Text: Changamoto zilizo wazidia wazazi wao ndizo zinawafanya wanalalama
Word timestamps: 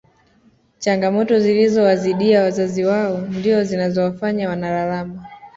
Changamoto 0.79 1.39
zilizo 1.39 1.83
wazidia 1.83 2.41
wazazi 2.43 2.85
wao 2.85 3.17
ndizo 3.17 3.63
zinawafanya 3.63 4.49
wanalalama 4.49 5.27